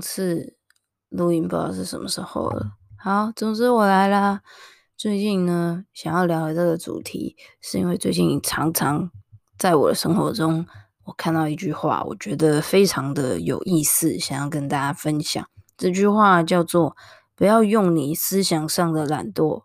[0.00, 0.56] 上次
[1.10, 2.72] 录音不知道是什么时候了。
[2.96, 4.40] 好，总之我来啦。
[4.96, 9.10] 最近呢，想要聊的这个主题，是因为最近常常
[9.58, 10.66] 在我的生活中，
[11.04, 15.46] 我看到一句话，我觉得非常的有意思，想要跟大家分享。
[15.76, 16.96] 这句话叫做。
[17.34, 19.64] 不要用你思想上的懒惰，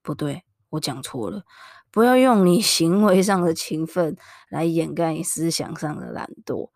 [0.00, 1.42] 不对，我讲错了。
[1.90, 4.16] 不要用你行为上的勤奋
[4.48, 6.70] 来掩盖你思想上的懒惰。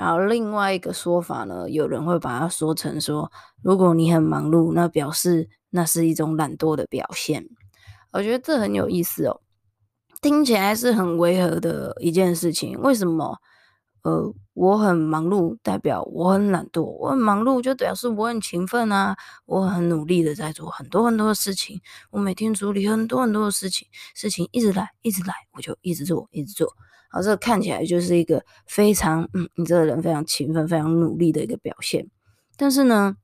[0.00, 3.30] 然后另外一个说法呢，有人会把它说成说，
[3.62, 7.46] 如果你很忙碌，那表示那是一种懒惰的表现。
[8.10, 9.42] 我觉得这很有意思哦，
[10.22, 12.80] 听起来是很违和的一件事情。
[12.80, 13.36] 为什么？
[14.02, 21.80] 呃，我很忙碌，代表我很懒惰；我很忙碌，就表示我很勤奋啊，我很努力的在做很多很多的事情。
[22.10, 26.74] 我每天处理很多很多的事情，事情一直来，一直来，我就一直做，一直做。
[27.10, 32.08] 好，这个看起来就是一个非常，嗯，你这个人非常勤奋、非常努力的一个表现。
[32.56, 33.16] 但是呢，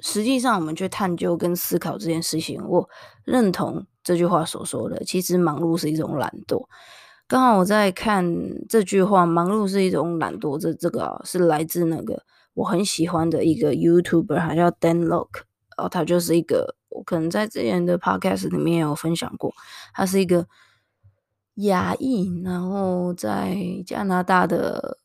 [0.00, 2.88] 实际上我们去探究跟思考这件事情，我
[3.24, 6.66] 认同这句话所说的，其实忙碌是一种懒惰。
[7.28, 8.24] 刚好我在看
[8.68, 10.56] 这句话，“忙碌是一种懒惰”。
[10.60, 12.22] 这这个啊，是来自那个
[12.54, 15.28] 我很喜欢的一个 YouTuber，他叫 Dan Lok，
[15.76, 19.52] 然后他就是一个我可能在之前的 Podcast 里面有分享过，
[19.92, 20.46] 他是一个
[21.56, 24.98] 亚裔，然后在加拿大的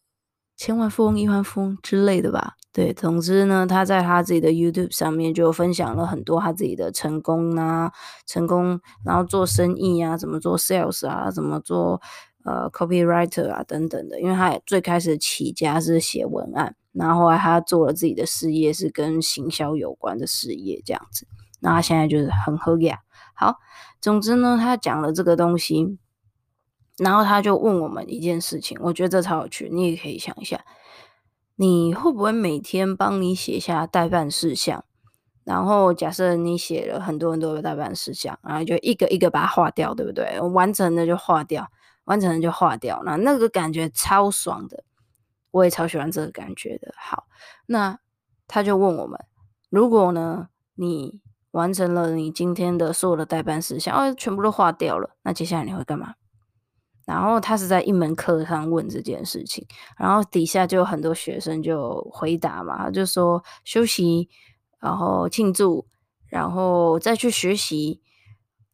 [0.61, 2.53] 千万富翁、亿万富翁之类的吧。
[2.71, 7.91] 对，总之呢，他在他自己的 YouTube 上面就分享了很多他自己的成功啊，
[8.27, 11.99] 成功，然后做生意啊，怎么做 Sales 啊，怎么做
[12.45, 14.21] 呃 Copywriter 啊等等的。
[14.21, 21.25] 因为他最开始起家是写文案，然后后来他做了自己的事业，是跟行销有关的事业这样子。
[21.59, 22.99] 那他现在就是很和雅。
[23.33, 23.55] 好，
[23.99, 25.97] 总之呢，他讲了这个东西，
[26.97, 30.63] 然后他就问我们一件事情，我觉得这超有趣，你也可以想一下。
[31.55, 34.83] 你会不会每天帮你写下待办事项？
[35.43, 40.39] 然后假设你写了很多很多的待办事项，然后就一个一个把它划掉，对不对？
[40.39, 41.67] 完成的就划掉，
[42.05, 43.01] 完成的就划掉。
[43.03, 44.83] 那那个感觉超爽的，
[45.49, 46.93] 我也超喜欢这个感觉的。
[46.95, 47.25] 好，
[47.65, 47.99] 那
[48.47, 49.19] 他就问我们，
[49.69, 51.21] 如果呢，你
[51.51, 56.13] 完成了你今天的所有的待办事项，哦，全部都划掉了，那接下来你会干嘛？
[57.11, 59.67] 然后他是在一门课上问这件事情，
[59.97, 64.29] 然后底下就有很多学生就回答嘛，他就说休息，
[64.79, 65.85] 然后庆祝，
[66.27, 67.99] 然后再去学习，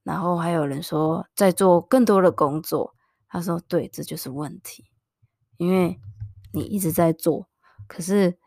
[0.04, 2.94] 然后还有人说再做更多的工作。
[3.28, 4.86] 他说对，这就是问题，
[5.58, 6.00] 因为
[6.54, 7.48] 你一直在做，
[7.88, 8.38] 可是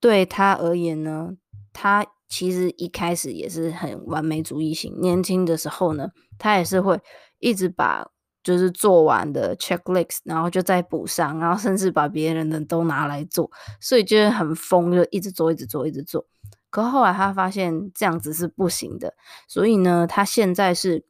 [0.00, 1.36] 对他而言呢，
[1.74, 6.98] 他其实一开始也是很完美主义型，年轻的时候呢，他也是会
[7.38, 8.10] 一直把。
[8.42, 16.26] 就是做完的 checklist，然后就再补上，然后甚至把别人的都拿来做，所以就是很疯，就一直做，一直做，一直做。
[16.70, 19.14] 可后来他发现这样子是不行的，
[19.48, 21.04] 所以呢，他现在是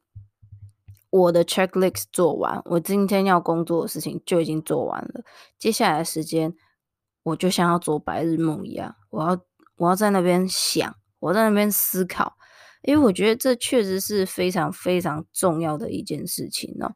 [1.09, 5.23] 我的 checklist 做完，我今天要工作的事情就已经做完了，
[5.59, 6.53] 接下来的时间
[7.23, 9.39] 我就像要做白日梦一样，我要
[9.77, 12.35] 我要在那边想，我在那边思考，
[12.81, 16.91] 因为我觉得这确实是非常非常重要的一件事情呢。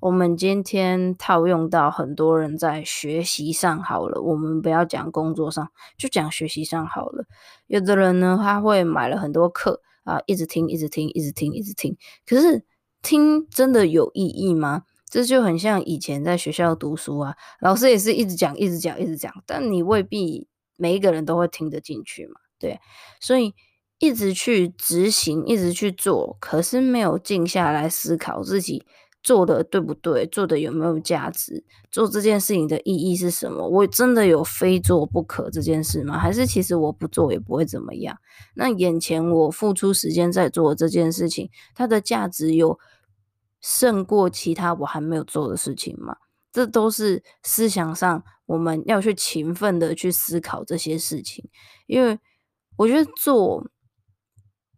[0.00, 7.24] 我们今天套用到很多人在学习上好了，我们不要讲工作上，就讲学习上好了。
[7.66, 11.96] 有的人呢，他会买了很多课啊，一直听，一直听，一直听，一直听。
[12.24, 12.64] 可是
[13.02, 14.84] 听真的有意义吗？
[15.10, 20.46] 这就很像以前在学校读书啊，老师也是一直讲，一直讲，一直讲，但你未必
[20.76, 22.78] 每一个人都会听得进去嘛，对。
[23.18, 23.54] 所以
[23.98, 28.84] 一直去执行，一直去做，可是没有静下来思考自己。
[29.22, 33.68] 做的对不对，做的有没有价值，做这件事情的意义是什么？
[33.68, 36.18] 我真的有非做不可这件事吗？
[36.18, 38.16] 还是其实我不做也不会怎么样？
[38.54, 42.78] 那眼前我付出时间在做这件事情，它的价值有
[43.60, 46.16] 胜过其他我还没有做的事情吗？
[46.52, 51.48] 这都是思想上我们要去勤奋的去思考这些事情，
[51.86, 52.18] 因为
[52.76, 53.68] 我觉得做。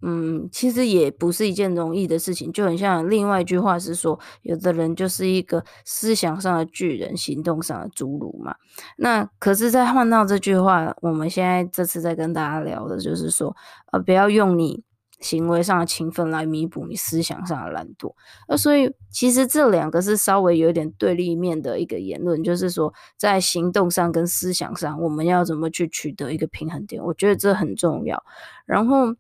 [0.03, 8.55] 嗯，其实也不是一件容易的事情，就很像另外一句话是说，有的人就是一个思想上的巨人，行动上的侏儒嘛。
[8.97, 13.55] 那可是在换到这句话，我们现在这次在跟大家聊的就是说，
[13.93, 14.83] 呃，不要用你
[15.21, 18.15] 行为上的勤奋来弥补你思想上的懒惰。
[18.49, 27.05] 呃，所以其实这两个是稍微有点对立面的一个言论，就是说在行动上跟思想上，我们要怎么去取得一个平衡点？
[27.05, 28.25] 我觉得这很重要。
[28.65, 29.15] 然后。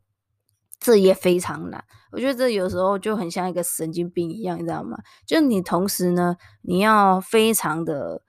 [0.80, 4.96] 这也非常难，我觉得这有时候就很像一个神经病一样，你知道吗？
[5.26, 8.22] 就你同时呢，你要非常的，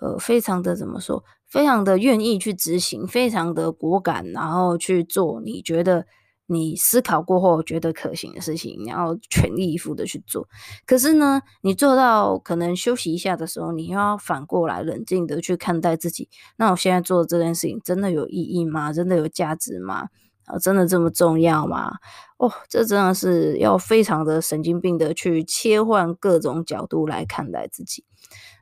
[0.00, 1.22] 呃，非常的怎么说？
[1.46, 6.06] 非常的愿意去执行，非常的果敢，然后去做你觉得
[6.46, 10.48] 你思考过后觉得可行的事情，然后全力以赴的去做。
[10.86, 16.30] 可是呢，你做到可能休息一下的时候，你要反过来冷静的去看待自己。
[16.56, 18.94] 那我现在做的这件事情真的有意义吗？
[18.94, 20.08] 真的有价值吗？
[20.48, 21.92] 啊，真的这么重要吗？
[22.38, 28.04] 哦，这真的是要非常的神经病的去切换各种角度来看待自己。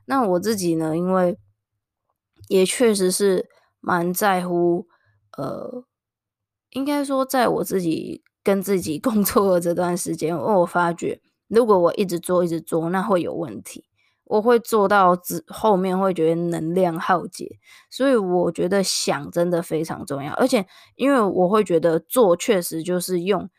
[0.05, 1.37] 那我自己呢，因为
[2.47, 3.49] 也确实是
[3.79, 4.87] 蛮在乎，
[5.37, 5.83] 呃，
[6.71, 13.86] 应该说在我自己跟自己工作的这段时间，我发觉如果我一直做一直做，那会有问题。
[14.29, 17.57] 我会做到之后面会觉得能量耗竭，
[17.89, 20.65] 所以我觉得想真的非常重要，而且
[20.95, 23.49] 因为我会觉得做确实就是用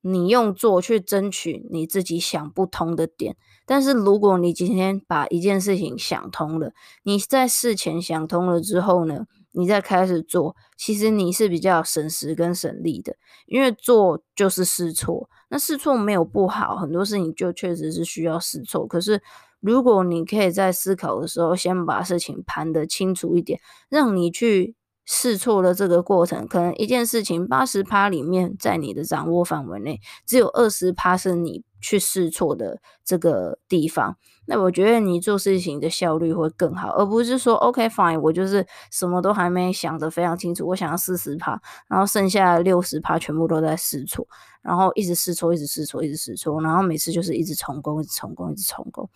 [0.00, 3.36] 你用做去争取你自己想不通的点，
[3.66, 6.72] 但是如果你今天把一件事情想通了，
[7.02, 13.14] 你在事前想通了之后呢，你再开始做，其实你是比较省时跟省力的，
[13.44, 19.20] 因为做就是试错，那试错没有不好，很多事情就确实是需要试错，可是。
[19.60, 24.74] 如果你可以在思考的时候，先把事情盘得清楚一点，让你去
[25.12, 34.16] 试错的这个过程，可能一件事情八十趴里面在你的掌握范围内，只有二十趴是你去试错的这个地方。
[34.46, 44.24] 那我觉得你做事情的效率会更好，而不是说 OK fine，我就是什么都还没想得非常清楚，我想要四十趴，然后剩下六十趴全部都在试错，
[44.62, 49.10] 然后一直试错，一直试错，一直试错，然后每次就是一直重工，一直重工，一直重工。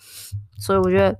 [0.58, 1.16] 所以我觉得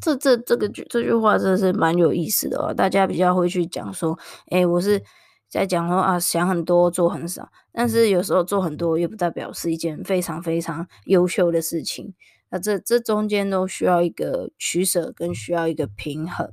[0.00, 4.18] 这这这个句这句话真的是蛮有意思的哦，大家比较会去讲说，
[4.50, 5.02] 哎，我是
[5.48, 12.14] 在讲说啊，想很多做很少，但是有时候做很多也不代表是一件非常非常优秀的事情。
[12.50, 16.50] 那这这中间都需要一个取舍，跟需要一个平衡，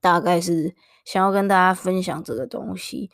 [0.00, 0.74] 大概是
[1.04, 3.10] 想要跟大家分享这个东西。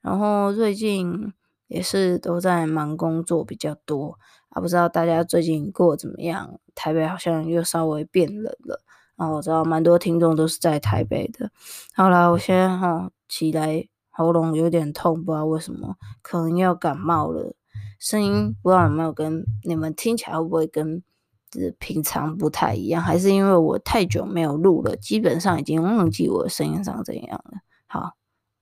[0.00, 1.32] 然后最近
[1.68, 4.18] 也是都在忙工作比较多
[4.56, 6.58] 啊，不知道大家最近过得怎么样？
[6.74, 8.80] 台北好像又稍微变冷了
[9.16, 11.50] 啊，我知道蛮多听众都是在台北的。
[11.94, 17.54] 好啦，我现在哈起来喉咙有点痛，不知道为什么，可能要感冒了。
[17.98, 21.02] 声音不知道有没有跟你们听起来会不会跟
[21.50, 27.58] 就是平常不太一样，还是因为我太久没有录了，基本上已经忘记我的声音长怎样了。
[27.86, 28.12] 好，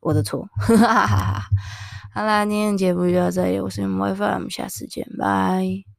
[0.00, 1.42] 我的错，哈哈哈哈。
[2.16, 5.94] 好啦，今天节目就到这里，我是 WiFi，我们下次见，拜。